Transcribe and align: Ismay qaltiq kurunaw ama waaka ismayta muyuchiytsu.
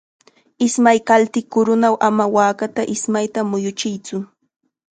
Ismay 0.65 0.99
qaltiq 1.07 1.45
kurunaw 1.53 1.95
ama 2.07 2.25
waaka 2.35 2.65
ismayta 2.95 3.39
muyuchiytsu. 3.49 4.17